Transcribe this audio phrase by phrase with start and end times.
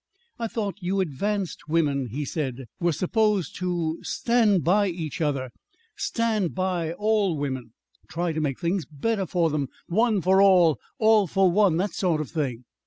[0.39, 5.51] "I thought you advanced women," he said, "were supposed to stand by each other
[5.95, 7.73] stand by all women
[8.09, 9.67] try to make things better for them.
[9.85, 11.77] One for all all for one.
[11.77, 12.63] That sort of thing.